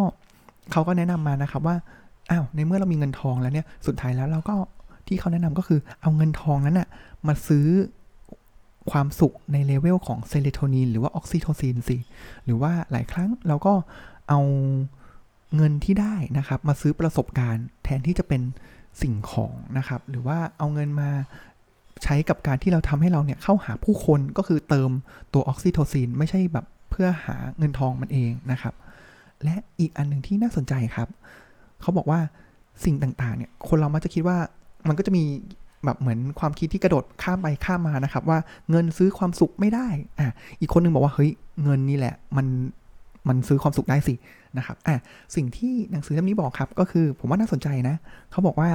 [0.71, 1.75] เขาก็แนะนำมานะครับว่า
[2.31, 4.55] อ้าวในเมื่อเรามีเงินทองแล้วเนี่ยสุดท้ายแล้วเราก็
[5.07, 6.88] ที่เขาแนะนำก็คือเอาเงินทองนั้นนะ่ะ
[7.27, 7.67] มาซื้อ
[8.91, 11.97] ความสุขในเลเวลของเซโรโทนินหรือว่าออกซิโทซินสิ
[12.45, 13.73] หรือว่าหลายครั้งเราก็
[14.30, 14.39] เอา
[15.56, 18.41] เงินที่ได้นะครับมาซื้อประสบการณ์แทนที่จะเป็น
[19.02, 21.10] สิ่งของนะครับ หรือว่าเอาเงินมา
[22.04, 24.91] ใช้กับการที่เราทำให้เราเนี่ยเข้าหาผู้คนก็คือเติม
[25.34, 28.73] ตัวออกซิโทซินไม่ใช่แบบเพื่อหาเงินทองมันเองนะครับ
[29.43, 31.10] และอีกอันหนึ่งที่น่าสนใจครับ
[31.82, 32.19] เขาบอกว่า
[32.86, 34.38] สิ่งต่างๆเนี่ยคนเรามักจะคิดว่า
[34.88, 35.23] มันก็จะมี
[35.85, 39.87] แบบเหมือนความคิดที่กระโดดข้ามไปข้ามมานะครับ ว่าเงินซื้อความสุขไม่ได้
[40.19, 41.31] อะอีกคนนึงบอกว่าเฮ้ย
[41.63, 42.47] เงินนี่แหละมัน
[43.27, 44.13] มันซื้อความสุขได้สิ
[44.57, 44.95] นะครับอะ
[45.35, 47.95] สิ่งที่หนังสือเล่มนี้บอกครับ ก็คือผมว่าน่าสนใจนะ
[48.31, 48.69] เขาบอกว่า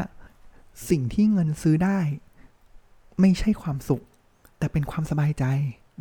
[0.91, 1.99] สิ่งที่เงินซื้อได้
[3.21, 4.03] ไม่ใช่ความสุข
[4.59, 5.45] แต่เป็นความสบายใจ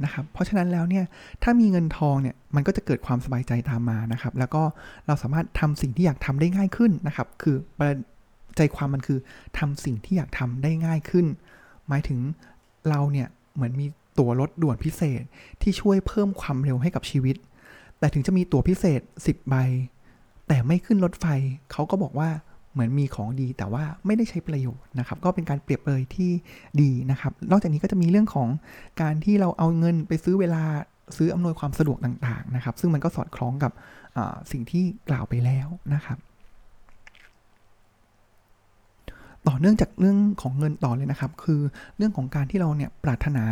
[0.04, 1.06] นะครับ เพราะฉะนั้นแล้วเนี่ย
[1.44, 4.64] ถ้ามีเงินทองเนี่ยมันก็จะเกิดความสบายใจตามมานะครับ แล้วก็
[5.08, 7.56] เราสามารถทำสิ่งที่อยากทำได้ง่ายขึ้นนะครับ คือ
[8.58, 9.20] ใจความมันคือ
[9.58, 11.26] ทำสิ่งที่อยากทำได้ง่ายขึ้น
[11.88, 12.20] หมายถึง
[12.90, 13.86] เราเนี่ยเหมือนมี
[14.20, 15.24] ตั๋วรถด่วนพิเศษ
[15.62, 17.36] ที่ช่วยเพิ่มความเร็วให้กับชีวิต
[18.00, 19.56] แต่ถึงจะมีตั๋วพิเศษ 10 ใบ
[20.48, 21.26] แต่ไม่ขึ้นรถไฟ
[21.72, 22.30] เขาก็บอกว่า
[22.74, 26.32] เหมือนมีของดีแต่ว่าไม่ได้ใช้ประโยชน์นะครับ ก็เป็นการเปรียบเลยที่
[26.82, 28.48] ดีนะครับ นอกจากนี้ก็จะมีเรื่องของ
[29.02, 30.64] การที่เราเอาเงินไปซื้อเวลา
[31.18, 33.72] ซื้ออำนวยความสะดวกต่างๆนะครับ ซึ่งมันก็สอดคล้องกับ
[34.52, 36.18] สิ่งที่กล่าวไปแล้วนะครับ
[39.48, 41.60] ต่อเนื่องจากเรื่องของเงินต่อเลยนะครับ คือ
[41.98, 43.44] เรื่องของการที่เราเนี่ยปรารถนา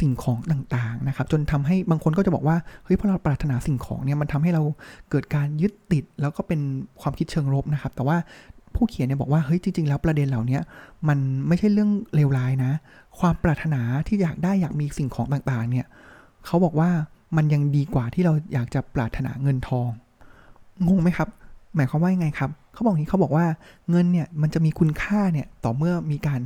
[0.00, 4.62] สิ่งของต่างๆนะครับ จนทำให้บางคนก็จะบอกว่าเฮ้ยพอเราปรารถนาสิ่งของเนี่ยมันทำให้เรา
[5.10, 6.60] เกิดการยึดติด แล้วก็เป็น
[7.00, 8.16] ความคิดเชิงลบนะครับ แต่ว่า
[8.74, 10.58] ผู้เขียนเนี่ยบอกว่าเฮ้ยจริงๆแล้วประเด็นเหล่านี้
[11.08, 12.72] มันไม่ใช่เรื่องเลวร้ายนะ
[13.18, 15.86] ความปรารถนาที่อยากได้อยากมีสิ่งของต่างๆ เนี่ย
[16.46, 16.90] เขาบอกว่า
[17.36, 19.90] มันยังดีกว่าที่เราอยากจะปรารถนาเงินทอง
[20.86, 21.28] งงไหมครับ
[21.76, 23.46] หมายความว่ายังไงครับเขาบอกนี้เขาบอกว่า
[23.90, 26.40] เงินเนี่ยมันจะมีคุณค่าเนี่ยต่อเมื่อมีการ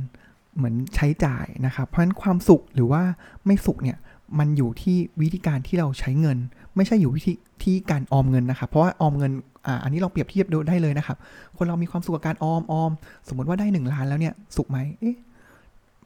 [0.55, 3.01] เหมือนใช้จ่ายนะครับ เพราะฉะนั้นความสุขหรือว่า
[3.45, 3.97] ไม่สุขเนี่ย
[4.39, 6.37] มันอยู่ที่วิธีการที่เราใช้เงิน
[6.75, 7.33] ไม่ใช่อยู่วิธี
[7.63, 9.31] ที่การออมเงินนะครับ เพราะว่าออมเงิน
[9.67, 11.17] อ่าอันนี้เราเปรียบเทียบดูได้เลยนะครับ
[11.57, 12.91] คนเรามีความสุขกับการออมออม
[13.27, 15.15] สมมติว่าได้ 1 ล้านแล้วเนี่ยสุขไหมเอ๊ะ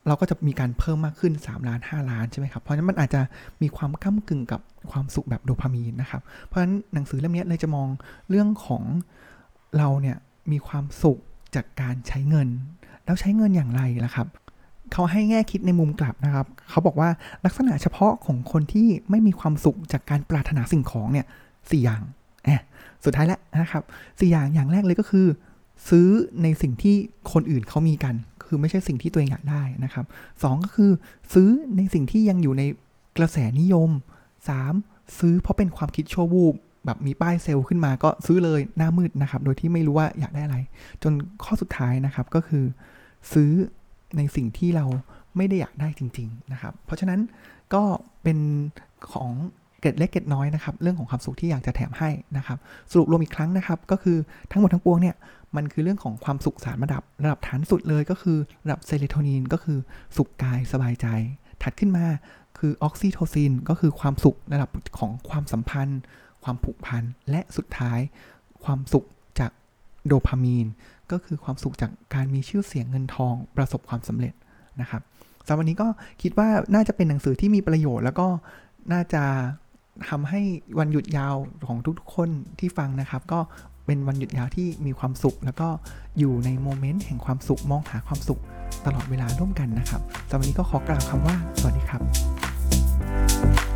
[0.08, 3.22] เราก็จะมีการเพิ่มมากขึ้น 3 ล้าน 5 ล้านใช่ไหมครับ เพราะฉะนั้นมันอาจจะ
[3.62, 7.88] มีความก้ากึ่งกับความสุขแบบโดพามีนนะครับ เพราะฉะนั้นหนังสือเล่มนี้เลยจะมอง
[8.30, 8.84] เรื่องของ
[9.78, 10.18] เราเนี่ย
[10.52, 11.20] มีความสุข
[11.56, 12.48] จากการใช้เงิน
[13.06, 14.28] แล้วใช้เงินอย่างไรล่ะครับ
[14.94, 17.10] เขาให้แง่คิดในมุมกลับนะครับ เขาบอกว่า
[17.46, 21.26] ลักษณะเฉพาะของคนที่ไม่มีความสุขจากการปรารถนาสิ่งของเนี่ย
[21.72, 22.02] สี่อย่าง
[23.06, 23.84] สุดท้ายแล้วนะครับ
[24.20, 25.28] สี่อย่างอย่างแรกเลยก็คือ
[25.90, 26.08] ซื้อ
[26.44, 26.96] ในสิ่งที่
[27.32, 28.16] คนอื่นเขามีกัน
[28.48, 30.06] คือไม่ใช่สิ่งที่ตัวเองอยากได้นะครับ
[30.44, 30.92] สองก็คือ
[31.34, 32.64] ซื้อในสิ่งที่ยังอยู่ใน
[33.18, 33.90] กระแสนิยม
[34.56, 35.20] 3.
[35.20, 36.56] ซื้อเพราะเป็นความคิดชั่ววูบ
[36.86, 40.58] แบบมีป้ายเซลล์ขึ้นมาก็ซื้อเลยหน้ามืดนะครับ โดยที่ไม่รู้ว่าอยากได้อะไร
[41.04, 42.66] จนข้อสุดท้ายนะครับก็คือ
[43.34, 43.52] ซื้อ
[44.18, 44.86] ในสิ่งที่เรา
[45.38, 47.20] ไม่ได้อยากได้จริง ๆนะครับ เพราะฉะนั้น
[47.74, 47.84] ก็
[48.24, 48.38] เป็น
[49.12, 49.32] ของ
[49.82, 52.58] เกร็ดเล็กเกร็ดน้อยนะครับ เรื่องของความสุขที่อยากจะแถมให้นะครับ
[52.92, 54.18] สรุปรวมอีกครั้งนะครับ ก็คือ
[54.52, 55.16] ทั้งหมดทั้งปวงเนี่ย
[55.56, 59.78] มันคือเรื่องของความสุขสารระดับระดับฐานสุดเลยก็คือระดับเซโรโทนินก็คือ
[60.18, 61.08] สุขกายสบายใจ
[61.64, 62.06] ถัดขึ้นมา
[62.58, 66.00] คือออกซิโทซินก็คือความสุขระดับของความสัมพันธ์
[66.44, 68.00] ความผูกพันและสุดท้าย
[68.64, 69.06] ความสุข
[69.40, 69.52] จาก
[70.08, 70.68] โดพามีน
[71.12, 74.34] ก็คือความสุขจากการมีชื่อเสียงเงินทองประสบความสำเร็จ
[74.82, 75.02] นะครับ
[75.48, 75.88] สำหรับวันนี้ก็
[76.22, 78.28] คิดว่าน่าจะเป็นหนังสือที่มีประโยชน์ แล้วก็
[78.94, 79.24] น่าจะ
[80.10, 80.42] ทำให้
[80.80, 81.36] วันหยุดยาว
[81.68, 82.30] ของทุกๆคน
[82.60, 83.40] ที่ฟังนะครับ ก็
[83.86, 85.68] เป็นวันหยุดยาวที่มีความสุข แล้วก็
[86.20, 88.42] อยู่ในโมเมนต์แห่งความสุขมองหาความสุข
[88.86, 93.67] ตลอดเวลาร่วมกันนะครับสำหรับวันนี้ก็ขอกล่าวคำว่า สวัสดีครับ